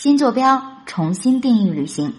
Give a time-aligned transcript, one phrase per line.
[0.00, 2.14] 新坐标，重新定义旅行。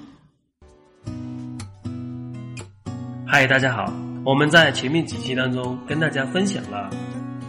[3.26, 3.86] 嗨，大家好，
[4.26, 6.90] 我们在前面几期当中跟大家分享了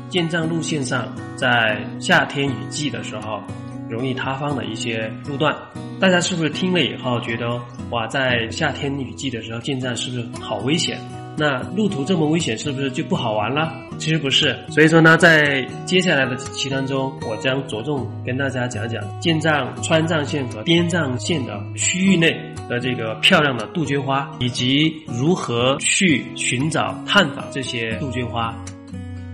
[0.08, 3.42] 建藏路线上在夏天雨季的时候
[3.88, 5.52] 容易塌方的一些路段，
[5.98, 7.60] 大家是不是听了以后觉得
[7.90, 10.96] 哇，在夏天雨季的时候建站是不是好危险？
[11.36, 13.72] 那路途这么危险，是不是就不好玩了？
[13.98, 22.34] 其实不是，所以说呢，在接下来的几期当中，我将着重跟大家讲讲建藏川藏线和滇藏线的区域内
[22.68, 28.54] 的这个漂亮的杜鹃花，以及如何去寻找、探访这些杜鹃花。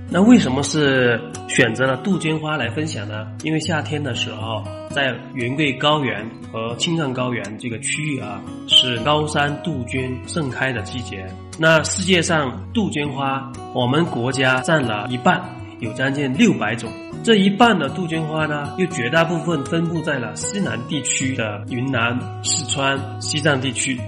[0.08, 3.26] 那为什么是选择了杜鹃花来分享呢？
[3.42, 4.64] 因为夏天的时候，
[4.96, 11.26] 在云贵高原和青藏高原这个区域啊，是高山杜鹃盛开的季节。
[11.58, 15.38] 那世界上杜鹃花，我们国家占了一半，
[15.80, 16.90] 有将近六百种。
[17.22, 24.00] 这一半的杜鹃花呢，又绝大部分分布在了西南地区的云南、四川、西藏地区。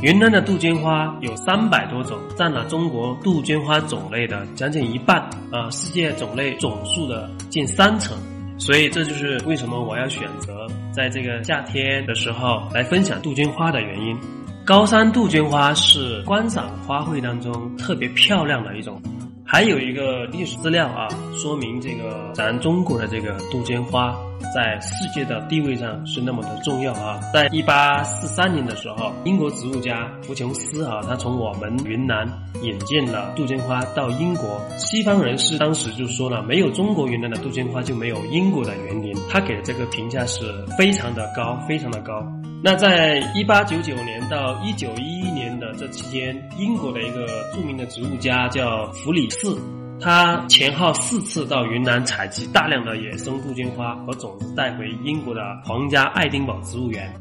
[0.00, 5.18] 云南的杜鹃花有三百多种，占了中国杜鹃花种类的将近一半，
[5.50, 8.16] 啊，世界种类总数的近三成。
[8.58, 14.16] 所以这就是为什么我要选择在这个夏天的时候来分享杜鹃花的原因。
[14.64, 19.00] 高山杜鹃花是观赏花卉当中特别漂亮的一种。
[19.48, 21.06] 还有一个历史资料啊，
[21.40, 24.12] 说明这个咱中国的这个杜鹃花
[24.52, 27.20] 在世界的地位上是那么的重要啊。
[27.32, 32.28] 在一八四三年的时候，英国植物家福琼斯啊，他从我们云南
[32.60, 34.60] 引进了杜鹃花到英国。
[34.76, 39.16] 西方人士当时就说了，没有中国云南的杜鹃花，就没有英国的园林。
[39.30, 40.44] 他给的这个评价是
[40.76, 42.26] 非常的高，非常的高。
[42.64, 45.30] 那在一八九九年到一九一一
[45.78, 49.58] 这期间，英国的一个著名的植物家叫弗里斯，
[50.00, 57.12] 他前后四次到云南采集大量的野生杜鹃花和种子带回英国的皇家爱丁堡植物园。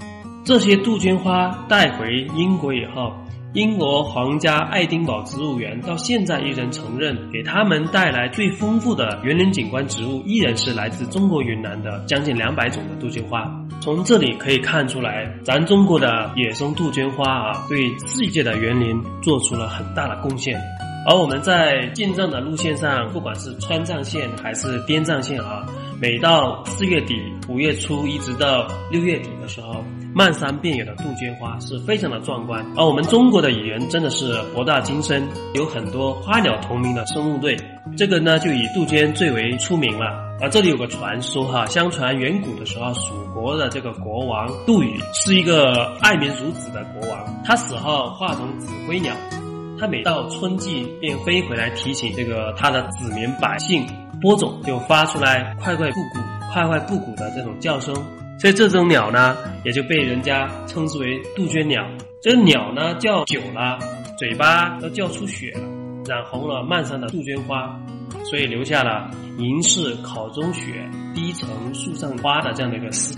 [0.43, 3.13] 这些杜鹃花带回英国以后。
[3.55, 13.49] 英国皇家爱丁堡植物园到现在依然承认，给他们带来最丰富的园林景观植物，依然是来自中国云南的将近两百种的杜鹃花。
[13.79, 20.59] 从这里可以看出来，咱中国的野生杜鹃花啊，对世界的园林做出了很大的贡献。
[21.07, 25.65] 而我们在建藏的路线上，不管是川藏线还是滇藏线啊，
[25.99, 27.15] 每到四月底、
[27.47, 29.83] 五月初一直到六月底的时候。
[30.17, 37.57] 漫山遍野的杜鹃花是非常的壮观，而我们中国的语言真的是博大精深，有很多花鸟同名的生物队，
[37.97, 40.05] 这个呢就以杜鹃最为出名了。
[40.39, 49.13] 而这里有个传说哈，相传远古的时候，蜀国的这个国王杜宇是一个爱民如子的国王，他死后化成紫灰鸟，
[49.77, 53.85] 他每到春季便飞回来提醒这个他的子民百姓
[54.21, 56.19] 播种，就发出来快快不鼓、
[56.51, 57.93] 快快不鼓的这种叫声。
[58.39, 61.85] 所以这种鸟呢，也就被人家称之为杜鹃鸟。
[62.21, 63.79] 这鸟呢，叫久了，
[64.17, 65.61] 嘴巴都叫出血了，
[66.05, 67.79] 染红了漫山的杜鹃花，
[68.29, 73.15] 所以留下了“银是考中雪，低层树上花”的这样的一个诗。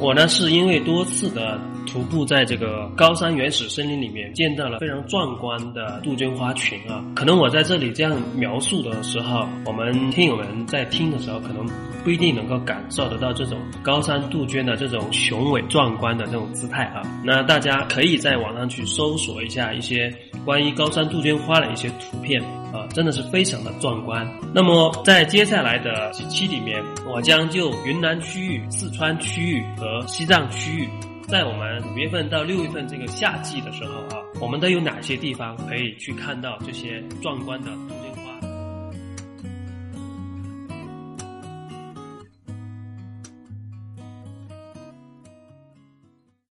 [0.00, 1.60] 我呢，是因为多次的。
[1.86, 7.04] 徒步在这个高山原始森林里面，见到了非常壮观的杜鹃花群啊！
[7.16, 11.66] 可能我在这里这样描述的时候，我们听友们在听的时候，可能
[12.04, 17.02] 不一定能够感受得到这种高山杜鹃的这种雄伟壮观的这种姿态啊！
[17.24, 22.40] 那大家可以在网上去搜索一下一些关于高山杜鹃花的一些图片
[22.72, 24.26] 啊，真的是非常的壮观。
[24.54, 30.88] 那么在接下来的几期里面，我将就云南区域、四川区域和西藏区域。
[31.28, 37.70] 在我们五月份到六月份这个夏季的时候啊，我们都有哪些地方可以去看到这些壮观的？